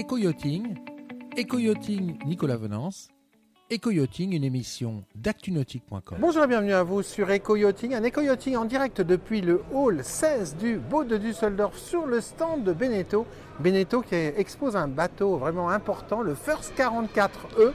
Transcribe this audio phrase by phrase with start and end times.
[0.00, 0.78] Éco-yachting,
[1.36, 3.08] Éco-yachting Nicolas Venance,
[3.68, 6.16] Éco-yachting, une émission d'actunautique.com.
[6.18, 10.56] Bonjour et bienvenue à vous sur Éco-yachting, un Éco-yachting en direct depuis le hall 16
[10.56, 13.26] du Beau de Düsseldorf sur le stand de Beneteau.
[13.58, 17.74] Beneteau qui expose un bateau vraiment important, le First 44E.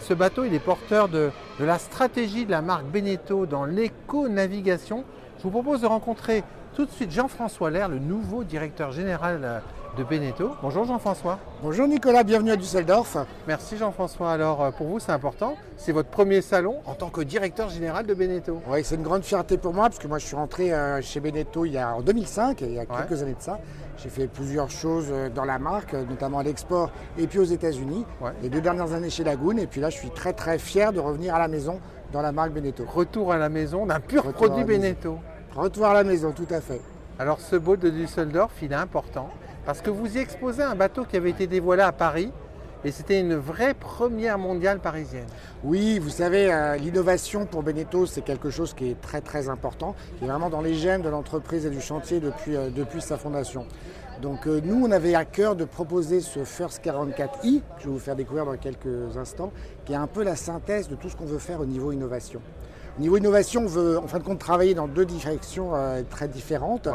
[0.00, 1.30] Ce bateau, il est porteur de,
[1.60, 5.04] de la stratégie de la marque Beneteau dans l'éco-navigation.
[5.38, 6.42] Je vous propose de rencontrer
[6.74, 9.58] tout de suite Jean-François Lair, le nouveau directeur général euh,
[9.98, 10.52] de Beneteau.
[10.62, 11.38] Bonjour Jean-François.
[11.62, 13.16] Bonjour Nicolas, bienvenue à Düsseldorf.
[13.48, 14.30] Merci Jean-François.
[14.30, 18.06] Alors euh, pour vous c'est important, c'est votre premier salon en tant que directeur général
[18.06, 18.62] de Beneteau.
[18.68, 21.18] Oui, c'est une grande fierté pour moi parce que moi je suis rentré euh, chez
[21.20, 23.58] Beneteau il y a, en 2005, il y a quelques années de ça.
[23.98, 28.06] J'ai fait plusieurs choses dans la marque, notamment à l'export et puis aux États-Unis.
[28.42, 31.00] Les deux dernières années chez Lagoon et puis là je suis très très fier de
[31.00, 31.80] revenir à la maison
[32.12, 32.84] dans la marque Beneteau.
[32.86, 35.18] Retour à la maison d'un pur produit Beneteau.
[35.56, 36.80] Retour à la maison, tout à fait.
[37.18, 39.30] Alors ce boat de Düsseldorf, il est important
[39.66, 42.30] parce que vous y exposez un bateau qui avait été dévoilé à Paris
[42.84, 45.26] et c'était une vraie première mondiale parisienne.
[45.64, 49.96] Oui, vous savez, euh, l'innovation pour Beneteau, c'est quelque chose qui est très très important,
[50.18, 53.18] qui est vraiment dans les gènes de l'entreprise et du chantier depuis, euh, depuis sa
[53.18, 53.66] fondation.
[54.22, 57.92] Donc euh, nous, on avait à cœur de proposer ce First 44i, que je vais
[57.92, 59.52] vous faire découvrir dans quelques instants,
[59.84, 62.40] qui est un peu la synthèse de tout ce qu'on veut faire au niveau innovation.
[63.00, 65.72] Au niveau innovation, on veut en fin de compte travailler dans deux directions
[66.10, 66.86] très différentes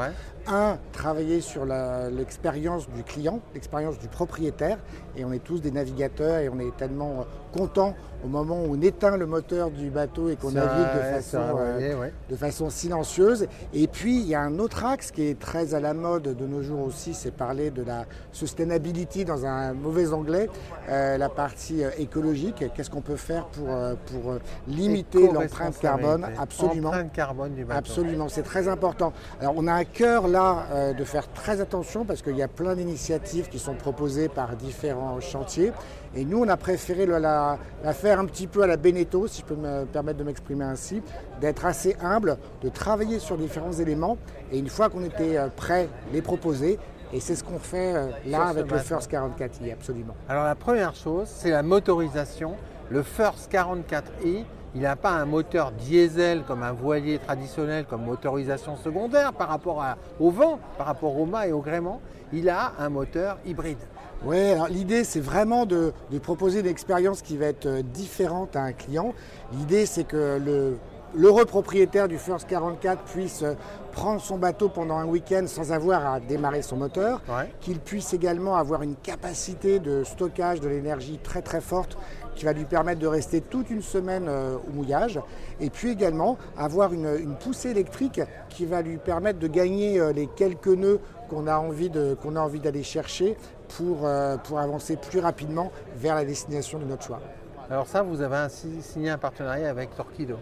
[0.47, 4.77] un, travailler sur l'expérience du client, l'expérience du propriétaire.
[5.15, 7.23] Et on est tous des navigateurs et on est tellement euh,
[7.57, 7.95] contents
[8.25, 12.09] au moment où on éteint le moteur du bateau et qu'on navigue de façon, euh,
[12.29, 13.47] de façon silencieuse.
[13.73, 16.45] Et puis, il y a un autre axe qui est très à la mode de
[16.45, 20.49] nos jours aussi, c'est parler de la sustainability dans un mauvais anglais,
[20.89, 22.65] euh, la partie écologique.
[22.75, 23.67] Qu'est-ce qu'on peut faire pour,
[24.07, 24.35] pour
[24.67, 26.25] limiter l'empreinte carbone?
[26.39, 26.91] Absolument.
[26.91, 27.77] L'empreinte carbone du bateau.
[27.77, 29.13] Absolument, c'est très important.
[29.39, 32.75] Alors, on a un cœur euh, de faire très attention parce qu'il y a plein
[32.75, 35.71] d'initiatives qui sont proposées par différents chantiers.
[36.17, 37.57] Et nous, on a préféré la,
[37.93, 41.01] faire un petit peu à la Beneteau, si je peux me permettre de m'exprimer ainsi,
[41.41, 44.17] d'être assez humble, de travailler sur différents éléments.
[44.51, 46.79] Et une fois qu'on était euh, prêt, les proposer.
[47.11, 50.15] Et c'est ce qu'on fait euh, là avec le First 44i, absolument.
[50.29, 52.55] Alors la première chose, c'est la motorisation.
[52.89, 58.75] Le First 44i, il n'a pas un moteur diesel comme un voilier traditionnel, comme motorisation
[58.77, 59.83] secondaire par rapport
[60.19, 62.01] au vent, par rapport au mât et au gréement.
[62.33, 63.77] Il a un moteur hybride.
[64.25, 65.93] Oui, alors l'idée c'est vraiment de,
[66.23, 69.13] proposer une expérience qui va être euh, différente à un client.
[69.53, 70.77] L'idée c'est que le
[71.15, 73.53] l'heureux propriétaire du First 44 puisse euh,
[73.91, 77.21] prendre son bateau pendant un week-end sans avoir à démarrer son moteur,
[77.61, 81.97] qu'il puisse également avoir une capacité de stockage de l'énergie très très forte
[82.35, 85.21] qui va lui permettre de rester toute une semaine euh, au mouillage,
[85.61, 90.27] et puis également avoir une, poussée électrique qui va lui permettre de gagner euh, les
[90.27, 90.99] quelques nœuds
[91.29, 93.37] qu'on a envie d'aller chercher
[93.77, 94.07] pour,
[94.43, 97.21] pour avancer plus rapidement vers la destination de notre choix.
[97.69, 98.47] Alors ça, vous avez
[98.81, 100.37] signé un partenariat avec Torquido.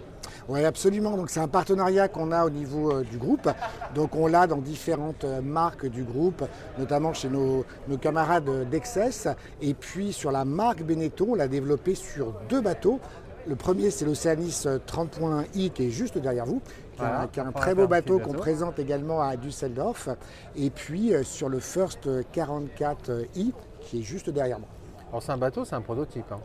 [0.50, 1.16] Oui, absolument.
[1.16, 3.50] Donc c'est un partenariat qu'on a au niveau euh, du groupe.
[3.96, 6.44] Donc on l'a dans différentes euh, marques du groupe,
[6.78, 7.66] notamment chez nos,
[8.02, 9.30] camarades d'Excess.
[9.62, 13.00] Et puis sur la marque Beneteau, on l'a développé sur deux bateaux.
[13.48, 16.62] Le premier, c'est l'Oceanis 30.1i qui est juste derrière vous,
[16.96, 20.10] qui, est un très beau bateau qu'on présente également à Düsseldorf.
[20.56, 24.70] Et puis euh, sur le First 44i qui est juste derrière moi.
[25.10, 26.32] Alors c'est un bateau, c'est un prototype.
[26.32, 26.40] Hein.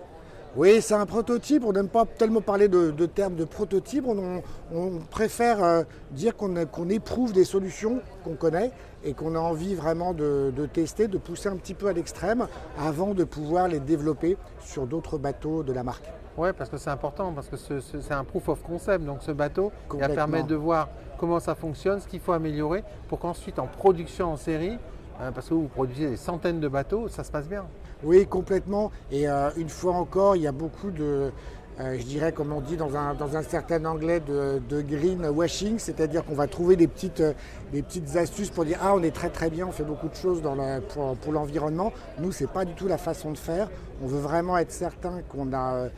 [0.56, 1.62] Oui, c'est un prototype.
[1.64, 4.06] On n'aime pas tellement parler de, termes de prototype.
[4.06, 8.72] On, préfère euh, dire qu'on éprouve des solutions qu'on connaît
[9.04, 12.48] et qu'on a envie vraiment de, tester, de pousser un petit peu à l'extrême
[12.78, 16.10] avant de pouvoir les développer sur d'autres bateaux de la marque.
[16.38, 19.04] Oui, parce que c'est important, parce que c'est un proof of concept.
[19.04, 20.88] Donc ce bateau, il va permettre de voir
[21.19, 24.78] comment ça fonctionne, ce qu'il faut améliorer pour qu'ensuite en production en série,
[25.21, 27.65] hein, parce que vous produisez des centaines de bateaux, ça se passe bien.
[28.04, 28.93] Oui, complètement.
[29.10, 31.32] Et euh, une fois encore, il y a beaucoup de,
[31.81, 35.27] euh, je dirais, comme on dit dans un, dans un certain anglais, de, de green
[35.27, 37.32] washing, c'est-à-dire qu'on va trouver des petites, euh,
[37.72, 40.15] des petites astuces pour dire Ah, on est très très bien, on fait beaucoup de
[40.15, 40.56] choses dans
[40.88, 41.93] pour, pour l'environnement.
[42.21, 43.68] Nous, ce n'est pas du tout la façon de faire.
[44.03, 45.89] On veut vraiment être certain qu'on a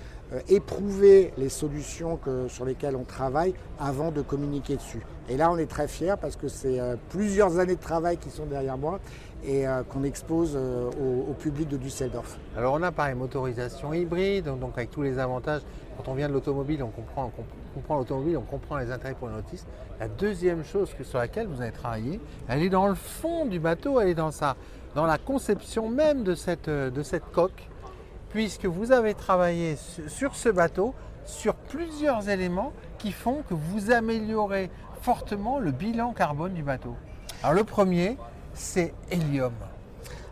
[0.49, 2.19] éprouvé les solutions
[2.49, 5.01] sur lesquelles on travaille avant de communiquer dessus.
[5.29, 8.47] Et là, on est très fiers parce que c'est plusieurs années de travail qui sont
[8.47, 9.01] derrière moi
[9.45, 10.91] et euh, qu'on expose euh,
[11.29, 12.39] au, public de Düsseldorf.
[12.57, 15.63] Alors on a pareil motorisation hybride, donc avec tous les avantages.
[15.97, 17.31] Quand on vient de l'automobile, on comprend,
[17.99, 19.67] l'automobile, on comprend les intérêts pour le notice.
[19.99, 24.01] La deuxième chose sur laquelle vous avez travaillé, elle est dans le fond du bateau,
[24.01, 24.31] elle est dans,
[24.95, 26.25] dans la conception même
[26.69, 27.69] euh, de cette coque,
[28.31, 29.77] puisque vous avez travaillé
[30.09, 30.95] sur ce bateau
[31.27, 34.71] sur plusieurs éléments qui font que vous améliorez
[35.03, 36.95] fortement le bilan carbone du bateau.
[37.43, 38.17] Alors le premier,
[38.55, 39.53] c'est hélium.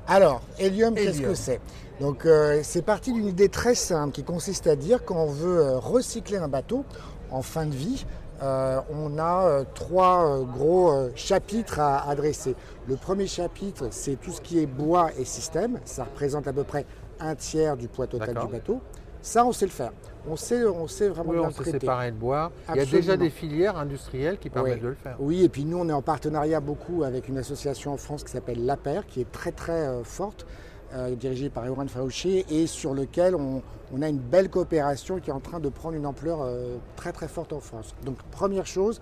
[0.06, 1.61] Alors, hélium, qu'est-ce que c'est?
[2.00, 5.59] Donc, euh, c'est parti d'une idée très simple qui consiste à dire quand on veut
[5.59, 6.85] euh, recycler un bateau
[7.31, 8.06] en fin de vie,
[8.43, 12.55] euh, on a trois gros chapitres à adresser.
[12.87, 15.81] Le premier chapitre, c'est tout ce qui est bois et système.
[15.85, 16.87] Ça représente à peu près
[17.20, 18.81] un tiers du poids total du bateau.
[19.20, 19.93] Ça, on sait le faire.
[20.29, 22.53] On sait, on sait vraiment oui, on sait séparer le bois.
[22.70, 25.17] Il y a déjà des filières industrielles qui permettent de le faire.
[25.19, 28.32] Oui, et puis nous, on est en partenariat beaucoup avec une association en France qui
[28.32, 30.47] s'appelle l'APER, qui est très très euh, forte,
[30.93, 33.62] euh, dirigée par Ewan Faouché, et sur lequel on,
[34.03, 37.29] a une belle coopération qui est en train de prendre une ampleur euh, très très
[37.29, 37.94] forte en France.
[38.05, 39.00] Donc première chose,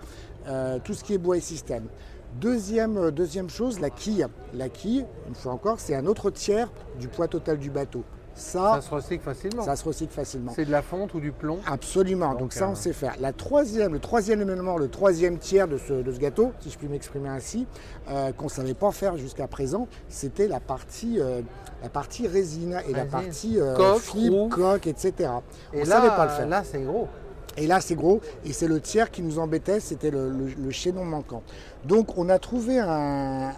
[0.85, 1.87] tout ce qui est bois et système.
[2.39, 4.25] Deuxième, deuxième chose, la quille.
[4.53, 6.69] La quille, une fois encore, c'est un autre tiers
[6.99, 8.03] du poids total du bateau.
[8.35, 9.63] Ça, se recycle facilement.
[9.63, 10.51] Ça se recycle facilement.
[10.55, 12.35] C'est de la fonte ou du plomb Absolument.
[12.35, 13.15] Donc, ça, on euh, sait faire.
[13.19, 16.77] La troisième, le troisième élément, le troisième tiers de ce, de ce gâteau, si je
[16.77, 17.65] puis m'exprimer ainsi,
[18.09, 21.41] euh, qu'on ne savait pas faire jusqu'à présent, c'était la partie, euh,
[21.81, 25.31] la partie résine et la partie coque, fibre, coque, etc.
[25.73, 26.47] Et là, savait pas le faire.
[26.47, 27.07] Là, c'est gros.
[27.57, 28.21] Et là, c'est gros.
[28.45, 31.43] Et c'est le tiers qui nous embêtait, c'était le, chaînon manquant.
[31.85, 33.51] Donc, on a trouvé un,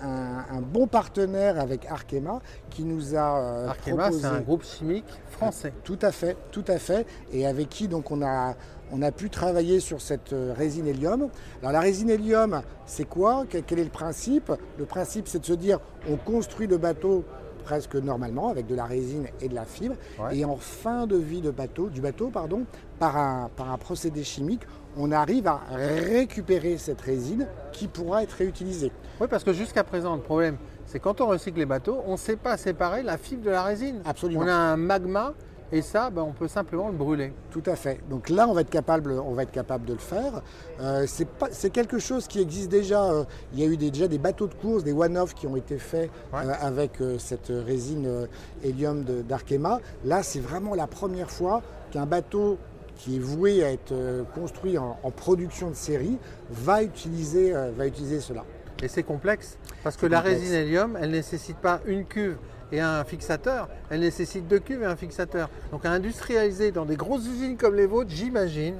[0.61, 5.73] bon partenaire avec Arkema qui nous a euh, Arkema, c'est un groupe chimique français.
[5.83, 7.05] Tout à fait, tout à fait.
[7.31, 8.55] Et avec qui donc on a
[8.91, 11.29] on a pu travailler sur cette euh, résine hélium.
[11.61, 13.45] Alors la résine hélium, c'est quoi?
[13.49, 14.51] Quel est le principe?
[14.77, 15.79] Le principe, c'est de se dire,
[16.09, 17.23] on construit le bateau
[17.69, 19.95] presque normalement avec de la résine et de la fibre.
[20.31, 22.63] Et en fin de vie de bateau, du bateau, pardon,
[22.97, 24.63] par un, par un procédé chimique,
[24.97, 28.91] on arrive à récupérer cette résine qui pourra être réutilisée.
[29.21, 30.57] Oui, parce que jusqu'à présent, le problème,
[30.87, 33.61] c'est quand on recycle les bateaux, on ne sait pas séparer la fibre de la
[33.61, 34.01] résine.
[34.03, 34.41] Absolument.
[34.41, 35.35] On a un magma
[35.71, 37.31] et ça, ben, on peut simplement le brûler.
[37.51, 37.99] Tout à fait.
[38.09, 40.41] Donc là, on va être capable, on va être capable de le faire.
[40.81, 43.03] Euh, c'est quelque chose qui existe déjà.
[43.03, 43.23] Euh,
[43.53, 46.09] il y a eu déjà des bateaux de course, des one-off qui ont été faits
[46.33, 48.27] euh, avec cette résine
[48.63, 49.79] hélium d'Arkema.
[50.05, 51.61] Là, c'est vraiment la première fois
[51.91, 52.57] qu'un bateau
[52.95, 53.93] qui est voué à être
[54.35, 56.17] construit en, production de série
[56.49, 58.43] va utiliser, va utiliser cela.
[58.81, 62.37] Et c'est complexe parce que la résine hélium, elle ne nécessite pas une cuve
[62.71, 65.49] et un fixateur, elle nécessite deux cuves et un fixateur.
[65.71, 68.75] Donc à industrialiser dans des grosses usines comme les vôtres, j'imagine,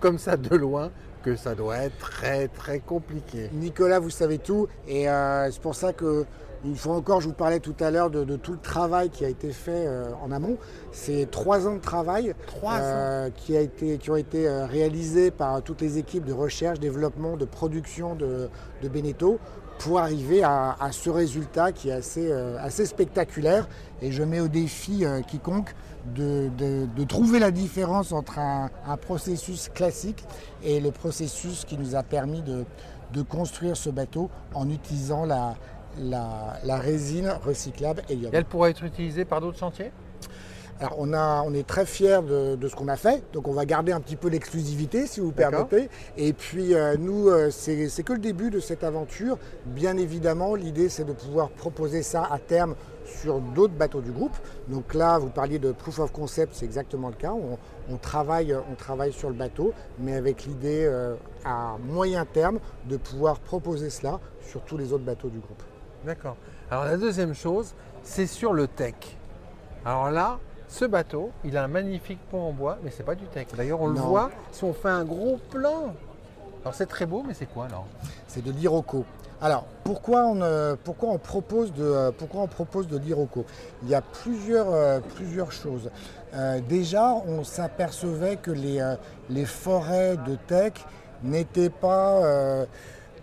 [0.00, 0.90] comme ça de loin,
[1.24, 3.48] que ça doit être très très compliqué.
[3.54, 6.26] Nicolas, vous savez tout, et euh, c'est pour ça que
[6.66, 9.28] une fois encore, je vous parlais tout à l'heure de, tout le travail qui a
[9.28, 10.56] été fait euh, en amont.
[10.92, 12.34] C'est trois ans de travail
[12.64, 17.36] euh, qui, a été, qui ont été réalisés par toutes les équipes de recherche, développement,
[17.36, 18.48] de production de,
[18.82, 19.38] de Beneteau
[19.78, 23.68] pour arriver à, ce résultat qui est assez, assez spectaculaire.
[24.00, 25.74] Et je mets au défi quiconque
[26.14, 30.24] de, trouver la différence entre un, processus classique
[30.62, 32.64] et le processus qui nous a permis de,
[33.28, 35.54] construire ce bateau en utilisant la,
[35.98, 38.32] la, résine recyclable hélium.
[38.34, 39.92] elle pourrait être utilisée par d'autres chantiers?
[40.80, 43.64] Alors on, a, on est très fiers de, ce qu'on a fait, donc on va
[43.64, 45.88] garder un petit peu l'exclusivité si vous permettez.
[46.16, 49.38] Et puis euh, nous, euh, c'est que le début de cette aventure.
[49.66, 52.74] Bien évidemment, l'idée c'est de pouvoir proposer ça à terme
[53.04, 54.36] sur d'autres bateaux du groupe.
[54.68, 57.32] Donc là, vous parliez de proof of concept, c'est exactement le cas.
[57.32, 62.96] On, travaille, on travaille sur le bateau, mais avec l'idée euh, à moyen terme de
[62.96, 65.62] pouvoir proposer cela sur tous les autres bateaux du groupe.
[66.04, 66.36] D'accord.
[66.70, 68.94] Alors la deuxième chose, c'est sur le tech.
[69.84, 70.38] Alors là,
[70.74, 73.46] ce bateau, il a un magnifique pont en bois, mais c'est pas du tech.
[73.56, 75.94] D'ailleurs, on le voit si on fait un gros plan.
[76.62, 77.86] Alors c'est très beau, mais c'est quoi alors?
[78.26, 79.04] C'est de l'Iroko.
[79.40, 83.44] Alors pourquoi on, euh, pourquoi on propose de euh, pourquoi on propose de l'Iroko
[83.84, 85.90] Il y a plusieurs, euh, plusieurs choses.
[86.68, 88.82] déjà, on s'apercevait que les,
[89.30, 90.72] les forêts de tech
[91.22, 92.66] n'étaient pas,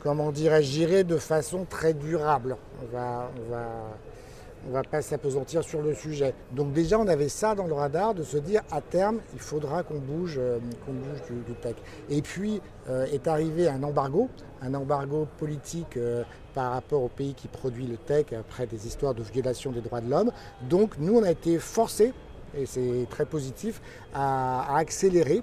[0.02, 2.56] comment dirais-je, de façon très durable.
[2.82, 4.21] On va, on va on
[4.68, 6.34] ne va pas s'apesantir sur le sujet.
[6.52, 9.84] Donc déjà, on avait ça dans le radar de se dire à terme, il faudra
[9.84, 11.76] qu'on bouge, euh, qu'on bouge du, tech.
[12.10, 14.30] Et puis euh, est arrivé un embargo,
[14.62, 19.14] un embargo politique euh, par rapport au pays qui produit le tech après des histoires
[19.14, 20.32] de violation des droits de l'homme.
[20.70, 22.14] Donc nous, on a été forcés
[22.58, 23.82] et c'est très positif,
[24.14, 25.42] à, accélérer.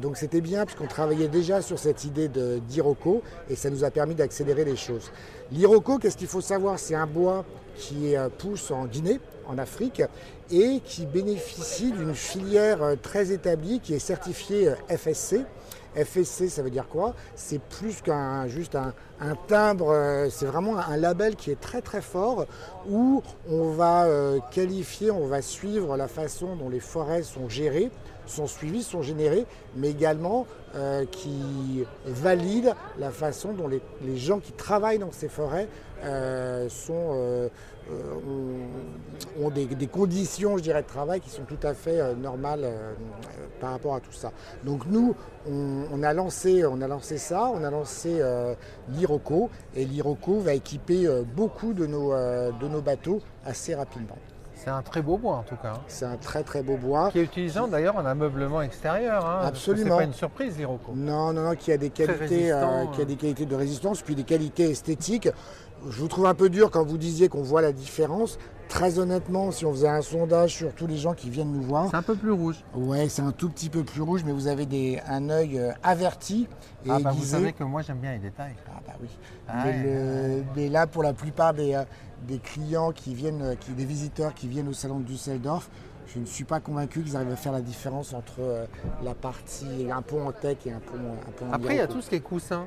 [0.00, 2.28] donc c'était bien puisqu'on travaillait déjà sur cette idée
[2.68, 5.10] d'Iroko et ça nous a permis d'accélérer les choses.
[5.52, 6.78] L'Iroko, qu'est-ce qu'il faut savoir?
[6.78, 7.44] C'est un bois
[7.76, 10.02] qui euh, pousse en Guinée, en Afrique,
[10.50, 15.44] et qui bénéficie d'une filière euh, très établie qui est certifiée euh, FSC.
[15.96, 17.14] FSC, ça veut dire quoi?
[17.34, 18.92] C'est plus qu'un juste un,
[19.46, 22.46] timbre, c'est vraiment un label qui est très très fort
[22.88, 24.08] où on va
[24.50, 27.90] qualifier, on va suivre la façon dont les forêts sont gérées,
[28.26, 29.46] sont suivies, sont générées,
[29.76, 30.46] mais également
[31.12, 35.68] qui valide la façon dont les, gens qui travaillent dans ces forêts
[36.68, 37.48] sont,
[39.40, 42.66] ont, des, conditions, je dirais, de travail qui sont tout à fait normales
[43.60, 44.32] par rapport à tout ça.
[44.64, 45.14] Donc nous,
[45.46, 48.22] on, a, lancé, on a lancé ça, on a lancé
[48.88, 54.18] l'Iroco, et l'Iroco va équiper beaucoup de nos, de nos bateaux assez rapidement.
[54.62, 55.72] C'est un très beau bois en tout cas.
[55.74, 55.80] Hein.
[55.88, 57.10] C'est un très très beau bois.
[57.10, 59.26] Qui est utilisant d'ailleurs en ameublement extérieur.
[59.26, 59.90] Hein, Absolument.
[59.90, 60.92] C'est pas une surprise l'Iroco.
[60.94, 64.14] Non, non, non, qui a des qualités, euh, qui a des qualités de résistance, puis
[64.14, 65.28] des qualités esthétiques.
[65.88, 68.38] Je vous trouve un peu dur quand vous disiez qu'on voit la différence.
[68.68, 71.88] Très honnêtement, si on faisait un sondage sur tous les gens qui viennent nous voir.
[71.90, 72.56] C'est un peu plus rouge.
[72.74, 75.72] Ouais, c'est un tout petit peu plus rouge, mais vous avez des, un œil euh,
[75.82, 76.48] averti
[76.86, 78.54] et ah bah Vous savez que moi j'aime bien les détails.
[78.68, 79.08] Ah bah oui.
[79.48, 79.64] Ah
[80.56, 81.84] mais, là, pour la plupart des, euh,
[82.26, 85.68] des clients qui viennent, euh, qui, des visiteurs qui viennent au salon de Düsseldorf,
[86.06, 88.66] je ne suis pas convaincu qu'ils arrivent à faire la différence entre
[89.02, 91.86] la partie, un pont en tech et un pont, un pont Après, il y a
[91.86, 92.66] tout ce qui est coussin.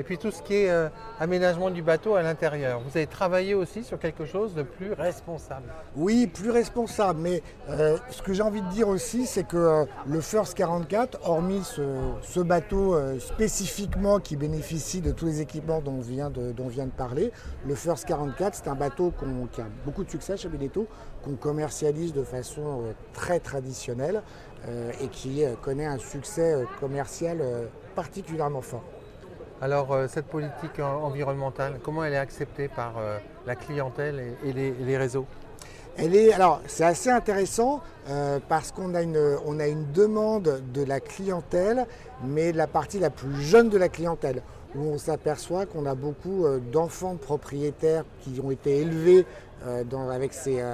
[0.00, 0.88] Et puis tout ce qui est euh,
[1.18, 2.80] aménagement du bateau à l'intérieur.
[2.80, 5.66] Vous avez travaillé aussi sur quelque chose de plus responsable.
[5.94, 7.20] Oui, plus responsable.
[7.20, 11.28] Mais euh, ce que j'ai envie de dire aussi, c'est que euh, le First 44,
[11.28, 17.30] hormis ce, bateau spécifiquement qui bénéficie de tous les équipements dont on vient de, parler,
[17.66, 19.12] le First 44, c'est un bateau
[19.52, 20.86] qui a beaucoup de succès chez Beneteau,
[21.22, 24.22] qu'on commercialise de façon très traditionnelle
[25.02, 27.42] et qui connaît un succès commercial
[27.94, 28.84] particulièrement fort.
[29.62, 34.96] Alors, euh, cette politique environnementale, comment elle est acceptée par euh, la clientèle et, les,
[34.96, 35.26] réseaux?
[35.98, 40.62] Elle est, alors, c'est assez intéressant euh, parce qu'on a une, on a une demande
[40.72, 41.86] de la clientèle,
[42.24, 44.42] mais de la partie la plus jeune de la clientèle,
[44.74, 49.26] où on s'aperçoit qu'on a beaucoup d'enfants propriétaires qui ont été élevés
[49.92, 50.64] avec cet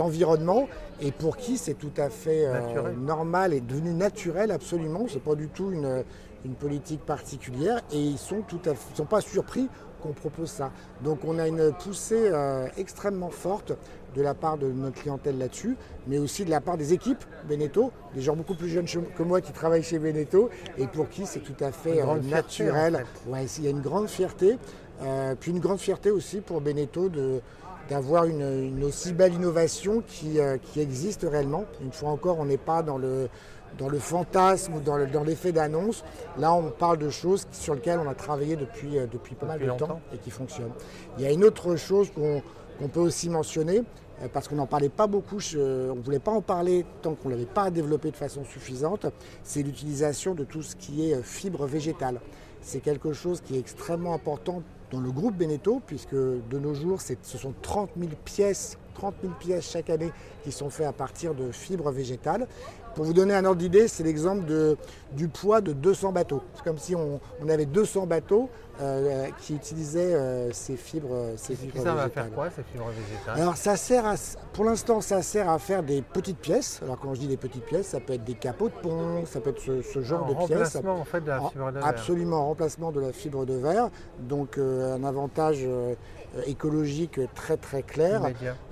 [0.00, 0.68] environnement
[1.00, 2.46] et pour qui c'est tout à fait
[2.98, 5.06] normal et devenu naturel absolument.
[5.08, 6.04] C'est pas du tout une,
[6.44, 9.68] une politique particulière et ils sont tout à sont pas surpris
[10.02, 10.72] qu'on propose ça.
[11.02, 13.72] Donc on a une poussée euh, extrêmement forte
[14.14, 17.92] de la part de notre clientèle là-dessus, mais aussi de la part des équipes Beneteau,
[18.14, 21.40] des gens beaucoup plus jeunes que moi qui travaillent chez Beneteau et pour qui c'est
[21.40, 23.04] tout à fait euh, naturel.
[23.28, 24.58] ouais, il y a une grande fierté,
[25.02, 27.40] euh, puis une grande fierté aussi pour Beneteau de
[27.90, 31.64] d'avoir une, aussi belle innovation qui, qui existe réellement.
[31.82, 33.28] Une fois encore, on n'est pas dans le,
[33.78, 36.04] dans le fantasme ou dans l'effet d'annonce.
[36.38, 39.60] Là, on parle de choses sur lesquelles on a travaillé depuis, euh, depuis pas mal
[39.60, 40.72] de temps et qui fonctionnent.
[41.18, 43.82] Il y a une autre chose qu'on peut aussi mentionner,
[44.22, 47.28] euh, parce qu'on n'en parlait pas beaucoup, on ne voulait pas en parler tant qu'on
[47.28, 49.06] ne l'avait pas développé de façon suffisante,
[49.42, 52.20] c'est l'utilisation de tout ce qui est euh, fibre végétale.
[52.60, 54.62] C'est quelque chose qui est extrêmement important
[54.92, 59.34] dans le groupe Beneteau, puisque de nos jours, ce sont 30 000 pièces 30 000
[59.38, 60.12] pièces chaque année
[60.44, 62.46] qui sont faites à partir de fibres végétales.
[62.94, 64.44] Pour vous donner un ordre d'idée, c'est l'exemple
[65.12, 66.42] du poids de 200 bateaux.
[66.54, 68.50] C'est comme si on, avait 200 bateaux
[68.80, 73.38] euh, qui utilisaient euh, ces fibres, ces fibres ça va faire quoi, ces fibres végétales
[73.38, 74.14] Alors, ça sert à,
[74.54, 76.80] pour l'instant, ça sert à faire des petites pièces.
[76.82, 79.40] Alors, quand je dis des petites pièces, ça peut être des capots de pont, ça
[79.40, 80.76] peut être ce, genre de pièces.
[80.76, 81.86] Remplacement, en fait, de la fibre de verre.
[81.86, 83.90] Absolument, remplacement de la fibre de verre.
[84.20, 85.68] Donc, euh, un avantage
[86.46, 88.22] écologique très, très clair.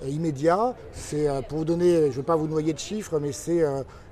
[0.08, 0.74] Immédiat.
[0.92, 3.62] C'est, pour vous donner, je ne veux pas vous noyer de chiffres, mais c'est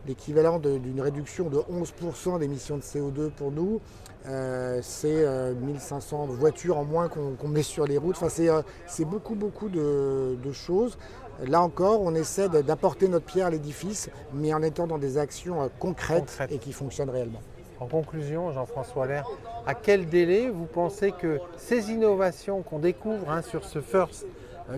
[0.07, 3.81] l'équivalent d'une réduction de 11% d'émissions de CO2 pour nous.
[4.27, 8.17] Euh, c'est 1500 euh, voitures en moins qu'on met sur les routes.
[8.17, 8.63] Enfin, c'est euh,
[9.07, 10.99] beaucoup, beaucoup de, choses.
[11.47, 15.71] Là encore, on essaie d'apporter notre pierre à l'édifice, mais en étant dans des actions
[15.79, 17.41] concrètes, et qui fonctionnent réellement.
[17.81, 19.27] En conclusion, Jean-François Allaire,
[19.65, 24.27] à quel délai vous pensez que ces innovations qu'on découvre hein, sur ce First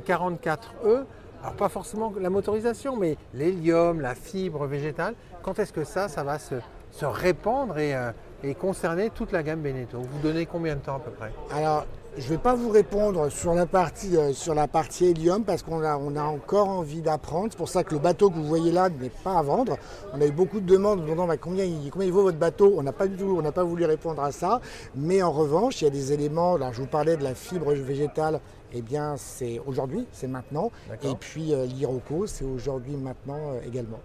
[0.06, 1.06] 44E
[1.42, 6.22] alors pas forcément la motorisation, mais l'hélium, la fibre végétale, quand est-ce que ça, ça
[6.22, 6.56] va se,
[7.02, 11.10] répandre euh, et, concerner toute la gamme Beneteau Vous donnez combien de temps à peu
[11.10, 15.06] près Alors, je ne vais pas vous répondre sur la partie, euh, sur la partie
[15.06, 17.48] hélium parce qu'on a, on a encore envie d'apprendre.
[17.50, 19.76] C'est pour ça que le bateau que vous voyez là n'est pas à vendre.
[20.12, 22.74] On a eu beaucoup de demandes demandant bah, combien, il, combien il vaut votre bateau.
[22.76, 24.60] On n'a pas du tout, on n'a pas voulu répondre à ça.
[24.96, 26.56] Mais en revanche, il y a des éléments.
[26.56, 28.40] Là, je vous parlais de la fibre végétale
[28.72, 30.70] eh bien, c'est aujourd'hui, c'est maintenant.
[31.02, 34.00] Et puis euh, l'Iroco, c'est aujourd'hui, maintenant euh, également.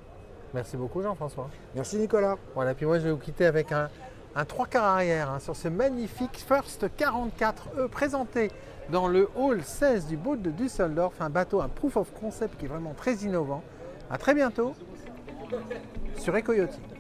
[0.54, 1.50] Merci beaucoup, Jean-François.
[1.76, 2.38] Merci, Nicolas.
[2.56, 3.90] Voilà, puis moi, je vais vous quitter avec un,
[4.36, 8.52] un 3 quarts arrière hein, sur ce magnifique First 44E présenté
[8.90, 12.66] dans le hall 16 du boat de Düsseldorf, un bateau, un proof of concept qui
[12.66, 13.64] est vraiment très innovant.
[14.10, 14.74] À très bientôt
[16.18, 16.95] sur EcoYachting.